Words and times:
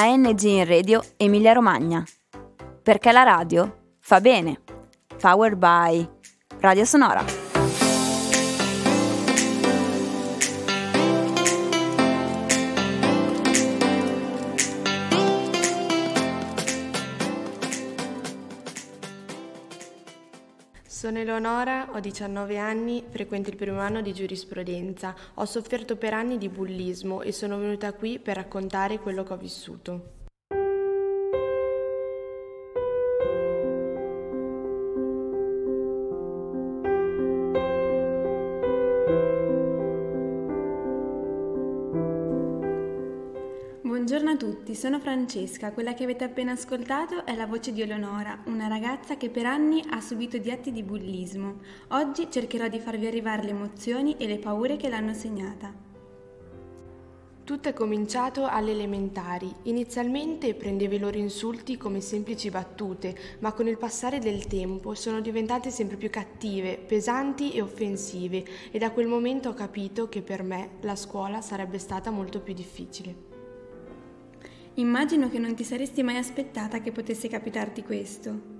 ANG 0.00 0.42
in 0.42 0.64
Radio 0.64 1.02
Emilia 1.16 1.52
Romagna. 1.52 2.04
Perché 2.84 3.10
la 3.10 3.24
radio 3.24 3.96
fa 3.98 4.20
bene. 4.20 4.60
Powered 5.20 5.56
by 5.56 6.08
Radio 6.60 6.84
Sonora. 6.84 7.37
Sono 20.98 21.18
Eleonora, 21.18 21.90
ho 21.92 22.00
19 22.00 22.58
anni, 22.58 23.04
frequento 23.08 23.50
il 23.50 23.54
primo 23.54 23.78
anno 23.78 24.00
di 24.00 24.12
giurisprudenza. 24.12 25.14
Ho 25.34 25.44
sofferto 25.44 25.94
per 25.94 26.12
anni 26.12 26.38
di 26.38 26.48
bullismo 26.48 27.22
e 27.22 27.30
sono 27.30 27.56
venuta 27.56 27.92
qui 27.92 28.18
per 28.18 28.34
raccontare 28.34 28.98
quello 28.98 29.22
che 29.22 29.32
ho 29.32 29.36
vissuto. 29.36 30.17
Buongiorno 44.08 44.36
a 44.36 44.38
tutti, 44.38 44.74
sono 44.74 44.98
Francesca, 45.00 45.70
quella 45.72 45.92
che 45.92 46.04
avete 46.04 46.24
appena 46.24 46.52
ascoltato 46.52 47.26
è 47.26 47.36
la 47.36 47.44
voce 47.44 47.74
di 47.74 47.82
Eleonora, 47.82 48.40
una 48.46 48.66
ragazza 48.66 49.18
che 49.18 49.28
per 49.28 49.44
anni 49.44 49.84
ha 49.90 50.00
subito 50.00 50.38
di 50.38 50.50
atti 50.50 50.72
di 50.72 50.82
bullismo. 50.82 51.56
Oggi 51.88 52.30
cercherò 52.30 52.68
di 52.68 52.78
farvi 52.78 53.06
arrivare 53.06 53.42
le 53.42 53.50
emozioni 53.50 54.16
e 54.16 54.26
le 54.26 54.38
paure 54.38 54.76
che 54.76 54.88
l'hanno 54.88 55.12
segnata. 55.12 55.74
Tutto 57.44 57.68
è 57.68 57.74
cominciato 57.74 58.46
alle 58.46 58.70
elementari. 58.70 59.54
Inizialmente 59.64 60.54
prendevo 60.54 60.94
i 60.94 61.00
loro 61.00 61.18
insulti 61.18 61.76
come 61.76 62.00
semplici 62.00 62.48
battute, 62.48 63.14
ma 63.40 63.52
con 63.52 63.68
il 63.68 63.76
passare 63.76 64.20
del 64.20 64.46
tempo 64.46 64.94
sono 64.94 65.20
diventate 65.20 65.68
sempre 65.68 65.98
più 65.98 66.08
cattive, 66.08 66.78
pesanti 66.78 67.52
e 67.52 67.60
offensive 67.60 68.42
e 68.70 68.78
da 68.78 68.90
quel 68.90 69.06
momento 69.06 69.50
ho 69.50 69.54
capito 69.54 70.08
che 70.08 70.22
per 70.22 70.42
me 70.42 70.78
la 70.80 70.96
scuola 70.96 71.42
sarebbe 71.42 71.76
stata 71.76 72.10
molto 72.10 72.40
più 72.40 72.54
difficile. 72.54 73.27
Immagino 74.78 75.28
che 75.28 75.40
non 75.40 75.56
ti 75.56 75.64
saresti 75.64 76.04
mai 76.04 76.18
aspettata 76.18 76.80
che 76.80 76.92
potesse 76.92 77.26
capitarti 77.26 77.82
questo. 77.82 78.56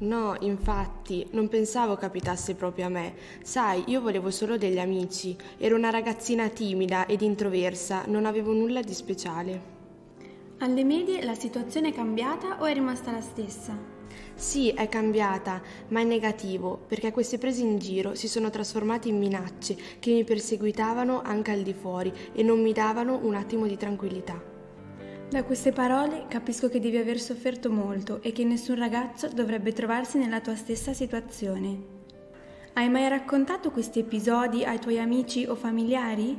No, 0.00 0.36
infatti, 0.40 1.26
non 1.30 1.48
pensavo 1.48 1.96
capitasse 1.96 2.54
proprio 2.54 2.84
a 2.84 2.90
me. 2.90 3.14
Sai, 3.42 3.84
io 3.86 4.02
volevo 4.02 4.30
solo 4.30 4.58
degli 4.58 4.78
amici. 4.78 5.34
Ero 5.56 5.76
una 5.76 5.88
ragazzina 5.88 6.50
timida 6.50 7.06
ed 7.06 7.22
introversa, 7.22 8.04
non 8.06 8.26
avevo 8.26 8.52
nulla 8.52 8.82
di 8.82 8.92
speciale. 8.92 9.76
Alle 10.58 10.84
medie 10.84 11.24
la 11.24 11.34
situazione 11.34 11.88
è 11.88 11.94
cambiata 11.94 12.60
o 12.60 12.66
è 12.66 12.74
rimasta 12.74 13.10
la 13.10 13.22
stessa? 13.22 13.76
Sì, 14.34 14.68
è 14.72 14.90
cambiata, 14.90 15.62
ma 15.88 16.00
è 16.00 16.04
negativo, 16.04 16.84
perché 16.86 17.12
queste 17.12 17.38
prese 17.38 17.62
in 17.62 17.78
giro 17.78 18.14
si 18.14 18.28
sono 18.28 18.50
trasformate 18.50 19.08
in 19.08 19.16
minacce 19.16 19.74
che 19.98 20.12
mi 20.12 20.24
perseguitavano 20.24 21.22
anche 21.22 21.50
al 21.50 21.62
di 21.62 21.72
fuori 21.72 22.12
e 22.34 22.42
non 22.42 22.60
mi 22.60 22.74
davano 22.74 23.18
un 23.22 23.34
attimo 23.34 23.66
di 23.66 23.76
tranquillità. 23.78 24.56
Da 25.28 25.44
queste 25.44 25.72
parole 25.72 26.24
capisco 26.26 26.70
che 26.70 26.80
devi 26.80 26.96
aver 26.96 27.20
sofferto 27.20 27.70
molto 27.70 28.22
e 28.22 28.32
che 28.32 28.44
nessun 28.44 28.76
ragazzo 28.76 29.28
dovrebbe 29.28 29.74
trovarsi 29.74 30.16
nella 30.16 30.40
tua 30.40 30.56
stessa 30.56 30.94
situazione. 30.94 31.96
Hai 32.72 32.88
mai 32.88 33.06
raccontato 33.10 33.70
questi 33.70 33.98
episodi 33.98 34.64
ai 34.64 34.78
tuoi 34.78 34.98
amici 34.98 35.44
o 35.44 35.54
familiari? 35.54 36.34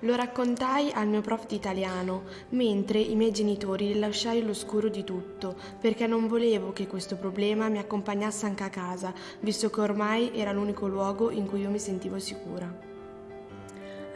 Lo 0.00 0.16
raccontai 0.16 0.90
al 0.92 1.08
mio 1.08 1.22
prof 1.22 1.46
di 1.46 1.54
italiano, 1.54 2.24
mentre 2.50 2.98
i 2.98 3.14
miei 3.16 3.32
genitori 3.32 3.94
li 3.94 3.98
lasciai 3.98 4.42
all'oscuro 4.42 4.90
di 4.90 5.02
tutto, 5.02 5.56
perché 5.80 6.06
non 6.06 6.28
volevo 6.28 6.74
che 6.74 6.86
questo 6.86 7.16
problema 7.16 7.70
mi 7.70 7.78
accompagnasse 7.78 8.44
anche 8.44 8.64
a 8.64 8.68
casa, 8.68 9.14
visto 9.40 9.70
che 9.70 9.80
ormai 9.80 10.30
era 10.34 10.52
l'unico 10.52 10.86
luogo 10.88 11.30
in 11.30 11.46
cui 11.46 11.62
io 11.62 11.70
mi 11.70 11.78
sentivo 11.78 12.18
sicura. 12.18 12.93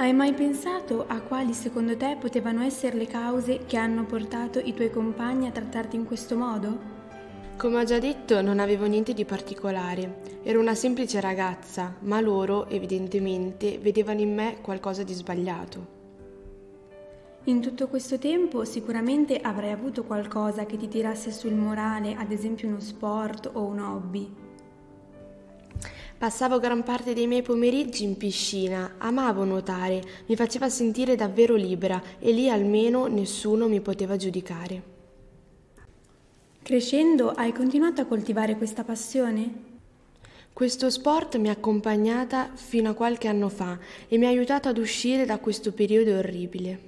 Hai 0.01 0.13
mai 0.13 0.33
pensato 0.33 1.07
a 1.09 1.21
quali 1.21 1.53
secondo 1.53 1.97
te 1.97 2.17
potevano 2.21 2.63
essere 2.63 2.97
le 2.97 3.09
cause 3.09 3.65
che 3.67 3.77
hanno 3.77 4.05
portato 4.05 4.61
i 4.61 4.73
tuoi 4.73 4.93
compagni 4.93 5.49
a 5.49 5.51
trattarti 5.51 5.97
in 5.97 6.05
questo 6.05 6.37
modo? 6.37 6.79
Come 7.57 7.81
ho 7.81 7.83
già 7.83 7.99
detto, 7.99 8.41
non 8.41 8.61
avevo 8.61 8.87
niente 8.87 9.13
di 9.13 9.25
particolare. 9.25 10.21
Ero 10.45 10.61
una 10.61 10.77
semplice 10.77 11.21
ragazza, 11.21 11.97
ma 12.03 12.21
loro, 12.21 12.69
evidentemente, 12.69 13.79
vedevano 13.79 14.21
in 14.21 14.33
me 14.33 14.59
qualcosa 14.61 15.03
di 15.03 15.15
sbagliato. 15.15 15.87
In 17.47 17.61
tutto 17.61 17.89
questo 17.89 18.21
tempo 18.21 18.65
sicuramente 18.65 19.41
avrai 19.41 19.73
avuto 19.73 20.05
qualcosa 20.05 20.65
che 20.65 20.77
ti 20.77 20.87
tirasse 20.87 21.33
sul 21.33 21.55
morale, 21.55 22.15
ad 22.15 22.31
esempio 22.31 22.69
uno 22.69 22.79
sport 22.79 23.51
o 23.53 23.65
un 23.65 23.81
hobby. 23.81 24.47
Passavo 26.19 26.59
gran 26.59 26.83
parte 26.83 27.15
dei 27.15 27.29
miei 27.29 27.43
pomeriggi 27.43 28.03
in 28.03 28.17
piscina, 28.17 28.95
amavo 28.99 29.45
nuotare, 29.45 30.03
mi 30.27 30.35
faceva 30.35 30.69
sentire 30.69 31.15
davvero 31.15 31.55
libera 31.55 32.03
e 32.19 32.33
lì 32.33 32.51
almeno 32.51 33.07
nessuno 33.07 33.69
mi 33.69 33.81
poteva 33.81 34.17
giudicare. 34.17 34.83
Crescendo 36.61 37.31
hai 37.31 37.53
continuato 37.53 38.01
a 38.01 38.07
coltivare 38.07 38.57
questa 38.57 38.83
passione? 38.83 39.67
Questo 40.53 40.91
sport 40.91 41.37
mi 41.37 41.51
ha 41.51 41.53
accompagnata 41.53 42.51
fino 42.53 42.91
a 42.91 42.95
qualche 42.95 43.29
anno 43.29 43.49
fa 43.49 43.79
e 44.09 44.19
mi 44.19 44.27
ha 44.27 44.29
aiutato 44.29 44.69
ad 44.69 44.79
uscire 44.79 45.25
da 45.25 45.39
questo 45.39 45.71
periodo 45.71 46.19
orribile. 46.19 46.88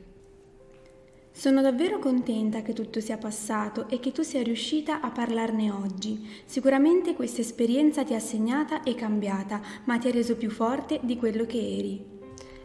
Sono 1.41 1.63
davvero 1.63 1.99
contenta 1.99 2.61
che 2.61 2.75
tutto 2.75 3.01
sia 3.01 3.17
passato 3.17 3.89
e 3.89 3.99
che 3.99 4.13
tu 4.13 4.21
sia 4.21 4.43
riuscita 4.43 5.01
a 5.01 5.11
parlarne 5.11 5.71
oggi. 5.71 6.29
Sicuramente 6.45 7.15
questa 7.15 7.41
esperienza 7.41 8.05
ti 8.05 8.13
ha 8.13 8.21
segnata 8.21 8.83
e 8.83 8.95
cambiata, 8.95 9.59
ma 9.85 9.97
ti 9.97 10.09
ha 10.09 10.11
reso 10.11 10.37
più 10.37 10.51
forte 10.51 11.01
di 11.03 11.17
quello 11.17 11.47
che 11.47 11.57
eri. 11.57 12.05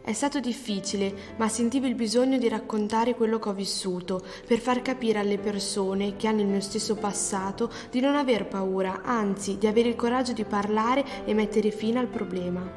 È 0.02 0.12
stato 0.12 0.40
difficile, 0.40 1.10
ma 1.38 1.48
sentivo 1.48 1.86
il 1.86 1.94
bisogno 1.94 2.36
di 2.36 2.50
raccontare 2.50 3.14
quello 3.14 3.38
che 3.38 3.48
ho 3.48 3.54
vissuto, 3.54 4.22
per 4.46 4.58
far 4.58 4.82
capire 4.82 5.20
alle 5.20 5.38
persone 5.38 6.16
che 6.16 6.28
hanno 6.28 6.42
il 6.42 6.46
mio 6.46 6.60
stesso 6.60 6.96
passato 6.96 7.72
di 7.90 8.00
non 8.00 8.14
aver 8.14 8.46
paura, 8.46 9.00
anzi 9.04 9.56
di 9.56 9.66
avere 9.66 9.88
il 9.88 9.96
coraggio 9.96 10.34
di 10.34 10.44
parlare 10.44 11.24
e 11.24 11.32
mettere 11.32 11.70
fine 11.70 11.98
al 11.98 12.08
problema. 12.08 12.70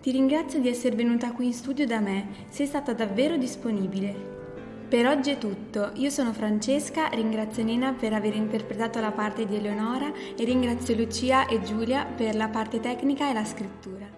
Ti 0.00 0.10
ringrazio 0.12 0.60
di 0.60 0.68
essere 0.68 0.94
venuta 0.94 1.32
qui 1.32 1.46
in 1.46 1.54
studio 1.54 1.84
da 1.88 1.98
me, 1.98 2.28
sei 2.50 2.66
stata 2.66 2.92
davvero 2.92 3.36
disponibile. 3.36 4.35
Per 4.88 5.04
oggi 5.04 5.30
è 5.30 5.38
tutto, 5.38 5.90
io 5.94 6.10
sono 6.10 6.32
Francesca, 6.32 7.08
ringrazio 7.08 7.64
Nina 7.64 7.92
per 7.92 8.12
aver 8.12 8.36
interpretato 8.36 9.00
la 9.00 9.10
parte 9.10 9.44
di 9.44 9.56
Eleonora 9.56 10.12
e 10.36 10.44
ringrazio 10.44 10.94
Lucia 10.94 11.48
e 11.48 11.60
Giulia 11.60 12.04
per 12.04 12.36
la 12.36 12.48
parte 12.48 12.78
tecnica 12.78 13.28
e 13.28 13.32
la 13.32 13.44
scrittura. 13.44 14.15